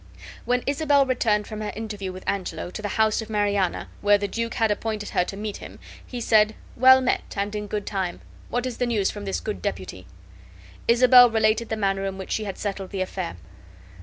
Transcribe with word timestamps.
When 0.45 0.63
Isabel 0.65 1.05
returned 1.05 1.45
from 1.45 1.61
her 1.61 1.71
interview 1.75 2.11
with 2.11 2.23
Angelo, 2.25 2.71
to 2.71 2.81
the 2.81 2.87
house 2.97 3.21
of 3.21 3.29
Mariana, 3.29 3.87
where 4.01 4.17
the 4.17 4.27
duke 4.27 4.55
had 4.55 4.71
appointed 4.71 5.09
her 5.09 5.23
to 5.25 5.37
meet 5.37 5.57
him, 5.57 5.77
he 6.03 6.19
said: 6.19 6.55
"Well 6.75 7.01
met, 7.01 7.35
and 7.37 7.53
in 7.53 7.67
good 7.67 7.85
time. 7.85 8.19
What 8.49 8.65
is 8.65 8.77
the 8.77 8.87
news 8.87 9.11
from 9.11 9.25
this 9.25 9.39
good 9.39 9.61
deputy?" 9.61 10.07
Isabel 10.87 11.29
related 11.29 11.69
the 11.69 11.77
manner 11.77 12.05
in 12.05 12.17
which 12.17 12.31
she 12.31 12.45
had 12.45 12.57
settled 12.57 12.89
the 12.89 13.01
affair. 13.01 13.35